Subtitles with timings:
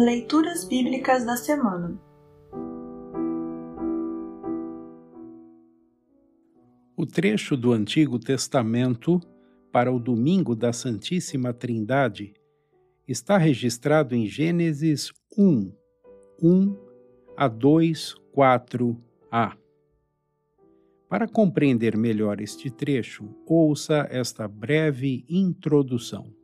[0.00, 2.00] Leituras Bíblicas da Semana
[6.96, 9.20] O trecho do Antigo Testamento
[9.72, 12.32] para o domingo da Santíssima Trindade
[13.08, 15.72] está registrado em Gênesis 1,
[16.40, 16.76] 1
[17.36, 19.58] a 2, 4a.
[21.08, 26.37] Para compreender melhor este trecho, ouça esta breve introdução.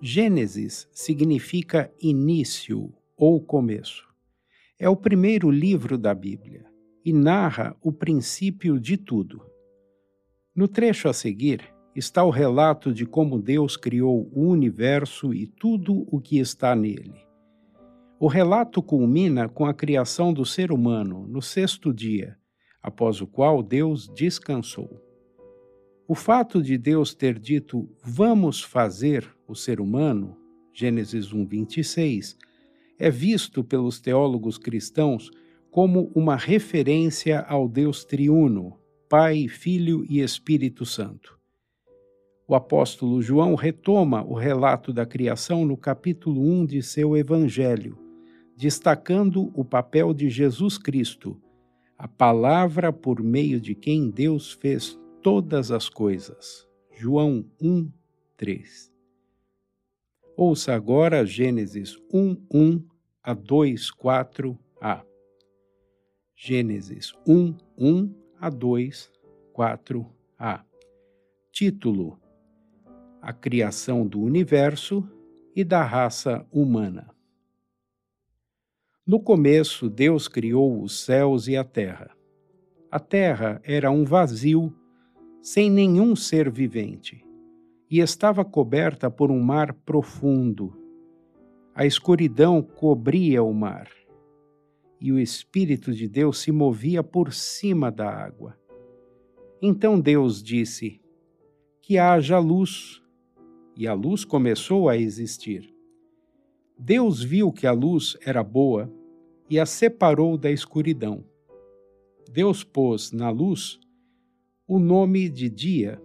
[0.00, 4.06] Gênesis significa início ou começo.
[4.78, 6.64] É o primeiro livro da Bíblia
[7.04, 9.42] e narra o princípio de tudo.
[10.54, 16.06] No trecho a seguir está o relato de como Deus criou o universo e tudo
[16.14, 17.26] o que está nele.
[18.20, 22.36] O relato culmina com a criação do ser humano no sexto dia
[22.80, 25.07] após o qual Deus descansou.
[26.10, 30.38] O fato de Deus ter dito vamos fazer o ser humano,
[30.72, 32.34] Gênesis 1:26,
[32.98, 35.30] é visto pelos teólogos cristãos
[35.70, 41.38] como uma referência ao Deus triuno, Pai, Filho e Espírito Santo.
[42.48, 47.98] O apóstolo João retoma o relato da criação no capítulo 1 de seu evangelho,
[48.56, 51.38] destacando o papel de Jesus Cristo
[51.98, 56.66] a palavra por meio de quem Deus fez todas as coisas.
[56.96, 57.90] João 1,
[58.36, 58.92] 3.
[60.36, 62.84] Ouça agora Gênesis 1, 1
[63.22, 65.04] a 2, 4a.
[66.36, 69.10] Gênesis 1, 1 a 2,
[69.52, 70.64] 4a.
[71.50, 72.20] Título:
[73.20, 75.08] A criação do universo
[75.54, 77.10] e da raça humana.
[79.04, 82.16] No começo, Deus criou os céus e a terra.
[82.90, 84.72] A terra era um vazio,
[85.50, 87.24] sem nenhum ser vivente,
[87.90, 90.76] e estava coberta por um mar profundo.
[91.74, 93.88] A escuridão cobria o mar,
[95.00, 98.58] e o Espírito de Deus se movia por cima da água.
[99.62, 101.00] Então Deus disse:
[101.80, 103.02] Que haja luz,
[103.74, 105.74] e a luz começou a existir.
[106.78, 108.92] Deus viu que a luz era boa
[109.48, 111.24] e a separou da escuridão.
[112.30, 113.80] Deus pôs na luz
[114.68, 115.98] o nome de dia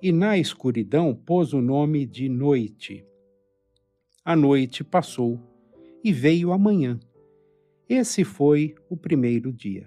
[0.00, 3.06] e na escuridão pôs o nome de noite.
[4.24, 5.38] A noite passou
[6.02, 6.98] e veio a manhã.
[7.86, 9.86] Esse foi o primeiro dia.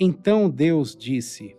[0.00, 1.54] Então Deus disse: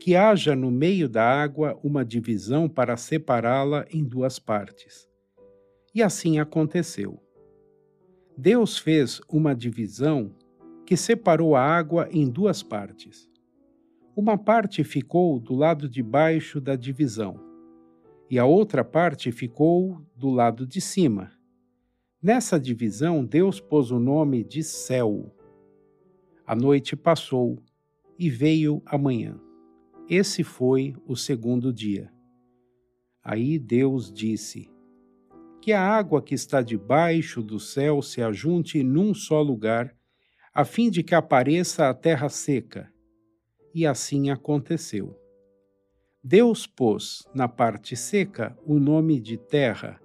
[0.00, 5.08] Que haja no meio da água uma divisão para separá-la em duas partes.
[5.94, 7.22] E assim aconteceu.
[8.36, 10.34] Deus fez uma divisão
[10.84, 13.30] que separou a água em duas partes.
[14.14, 17.40] Uma parte ficou do lado de baixo da divisão,
[18.28, 21.32] e a outra parte ficou do lado de cima.
[22.22, 25.34] Nessa divisão, Deus pôs o nome de céu.
[26.46, 27.62] A noite passou
[28.18, 29.40] e veio a manhã.
[30.08, 32.12] Esse foi o segundo dia.
[33.24, 34.70] Aí Deus disse:
[35.62, 39.96] que a água que está debaixo do céu se ajunte num só lugar,
[40.52, 42.92] a fim de que apareça a terra seca.
[43.74, 45.18] E assim aconteceu.
[46.22, 50.00] Deus pôs na parte seca o nome de terra,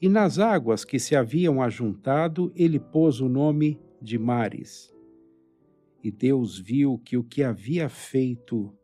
[0.00, 4.92] e nas águas que se haviam ajuntado, ele pôs o nome de mares.
[6.02, 8.74] E Deus viu que o que havia feito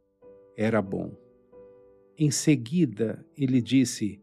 [0.56, 1.14] era bom.
[2.16, 4.22] Em seguida, ele disse: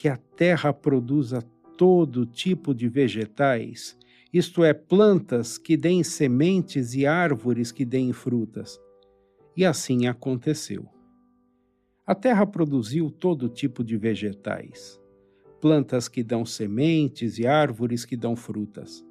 [0.00, 1.42] que a terra produza
[1.76, 3.98] todo tipo de vegetais,
[4.32, 8.80] isto é, plantas que deem sementes e árvores que deem frutas.
[9.56, 10.88] E assim aconteceu.
[12.06, 15.00] A terra produziu todo tipo de vegetais,
[15.60, 19.04] plantas que dão sementes e árvores que dão frutas.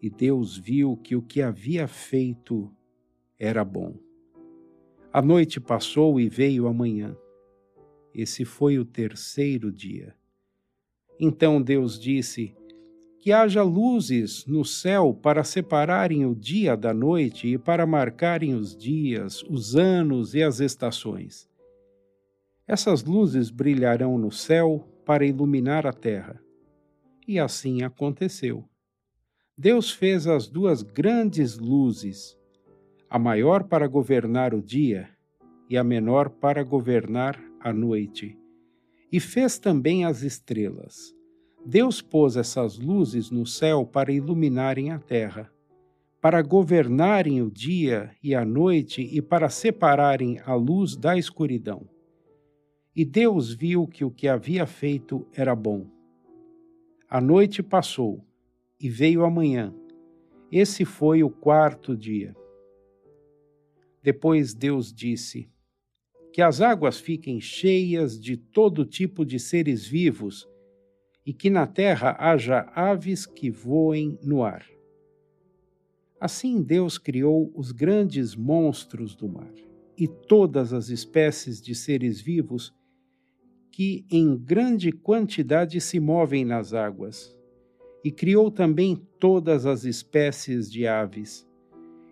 [0.00, 2.70] E Deus viu que o que havia feito
[3.38, 3.94] era bom.
[5.12, 7.16] A noite passou e veio a manhã.
[8.14, 10.14] Esse foi o terceiro dia.
[11.20, 12.54] Então Deus disse:
[13.22, 18.76] Que haja luzes no céu para separarem o dia da noite e para marcarem os
[18.76, 21.48] dias, os anos e as estações.
[22.66, 26.42] Essas luzes brilharão no céu para iluminar a terra.
[27.28, 28.68] E assim aconteceu.
[29.56, 32.36] Deus fez as duas grandes luzes,
[33.08, 35.08] a maior para governar o dia
[35.70, 38.36] e a menor para governar a noite.
[39.12, 41.14] E fez também as estrelas.
[41.64, 45.50] Deus pôs essas luzes no céu para iluminarem a terra,
[46.20, 51.88] para governarem o dia e a noite e para separarem a luz da escuridão.
[52.94, 55.86] E Deus viu que o que havia feito era bom.
[57.08, 58.24] A noite passou
[58.78, 59.72] e veio a manhã.
[60.50, 62.36] Esse foi o quarto dia.
[64.02, 65.48] Depois Deus disse:
[66.32, 70.51] Que as águas fiquem cheias de todo tipo de seres vivos
[71.24, 74.66] e que na terra haja aves que voem no ar.
[76.20, 79.52] Assim Deus criou os grandes monstros do mar
[79.96, 82.72] e todas as espécies de seres vivos
[83.72, 87.34] que em grande quantidade se movem nas águas,
[88.04, 91.48] e criou também todas as espécies de aves.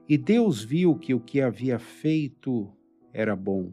[0.08, 2.72] E Deus viu que o que havia feito
[3.12, 3.72] era bom.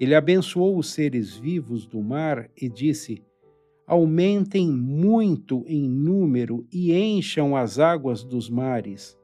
[0.00, 3.22] Ele abençoou os seres vivos do mar e disse:
[3.86, 9.16] aumentem muito em número e encham as águas dos mares,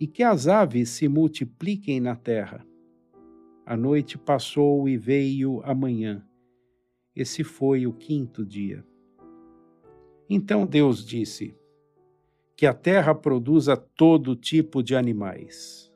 [0.00, 2.66] e que as aves se multipliquem na terra.
[3.64, 6.26] A noite passou e veio a manhã.
[7.14, 8.84] Esse foi o quinto dia.
[10.28, 11.56] Então Deus disse:
[12.56, 15.92] Que a terra produza todo tipo de animais,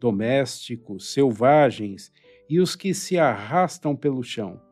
[0.00, 2.12] domésticos, selvagens
[2.48, 4.67] e os que se arrastam pelo chão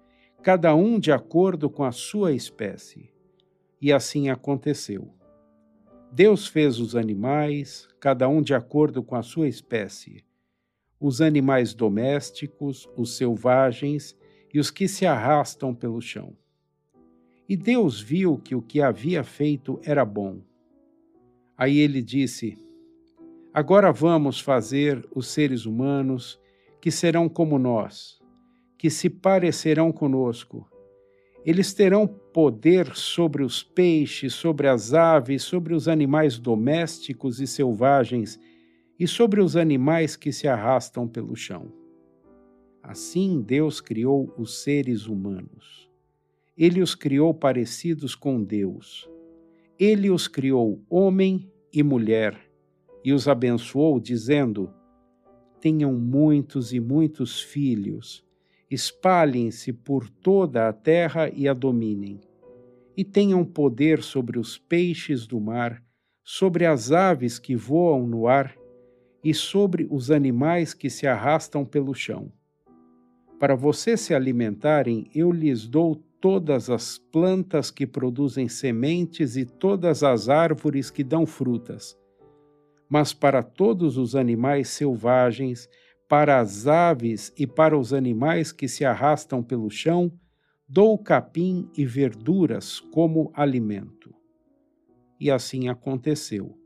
[0.47, 3.11] cada um de acordo com a sua espécie.
[3.83, 5.13] E assim aconteceu.
[6.13, 10.25] Deus fez os animais, cada um de acordo com a sua espécie,
[11.01, 14.17] os animais domésticos, os selvagens
[14.55, 16.37] e os que se arrastam pelo chão.
[17.49, 20.43] E Deus viu que o que havia feito era bom.
[21.59, 22.57] Aí ele disse:
[23.53, 26.41] Agora vamos fazer os seres humanos
[26.81, 28.25] que serão como nós
[28.79, 30.69] que se parecerão conosco.
[31.45, 38.39] Eles terão poder sobre os peixes, sobre as aves, sobre os animais domésticos e selvagens
[38.99, 41.73] e sobre os animais que se arrastam pelo chão.
[42.83, 45.89] Assim Deus criou os seres humanos.
[46.57, 49.09] Ele os criou parecidos com Deus.
[49.79, 52.37] Ele os criou homem e mulher
[53.05, 54.73] e os abençoou, dizendo:
[55.61, 58.26] Tenham muitos e muitos filhos
[58.71, 62.21] espalhem-se por toda a terra e a dominem,
[62.97, 65.83] e tenham poder sobre os peixes do mar,
[66.25, 68.57] sobre as aves que voam no ar
[69.23, 72.33] e sobre os animais que se arrastam pelo chão.
[73.39, 80.03] Para vocês se alimentarem, eu lhes dou todas as plantas que produzem sementes e todas
[80.03, 81.97] as árvores que dão frutas.
[82.89, 85.69] Mas para todos os animais selvagens,
[86.09, 90.13] para as aves e para os animais que se arrastam pelo chão,
[90.69, 94.15] dou capim e verduras como alimento.
[95.19, 96.57] E assim aconteceu.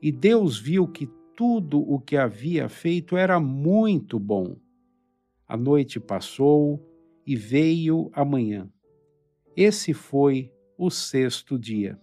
[0.00, 4.56] E Deus viu que tudo o que havia feito era muito bom.
[5.46, 6.84] A noite passou
[7.26, 8.70] e veio a manhã.
[9.56, 12.00] Esse foi o sexto dia.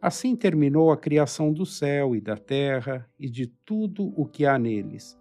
[0.00, 4.56] Assim terminou a criação do céu e da terra e de tudo o que há
[4.56, 5.18] neles.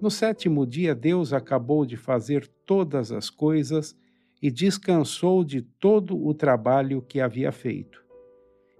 [0.00, 3.96] No sétimo dia, Deus acabou de fazer todas as coisas
[4.42, 8.02] e descansou de todo o trabalho que havia feito.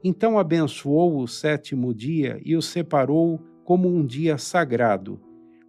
[0.03, 5.21] Então abençoou o sétimo dia e o separou como um dia sagrado,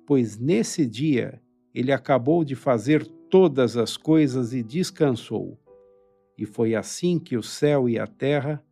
[0.08, 1.40] pois nesse dia
[1.76, 5.60] ele acabou de fazer todas as coisas e descansou.
[6.38, 8.64] E foi assim que o céu e a terra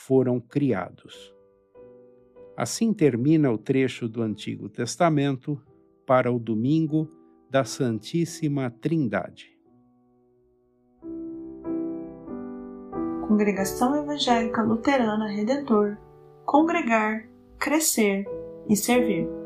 [0.00, 1.34] foram criados.
[2.56, 5.60] Assim termina o trecho do Antigo Testamento
[6.06, 7.10] para o domingo
[7.50, 9.50] da Santíssima Trindade.
[13.28, 15.96] Congregação Evangélica Luterana Redentor
[16.44, 17.28] Congregar,
[17.58, 18.24] Crescer
[18.68, 19.39] e Servir.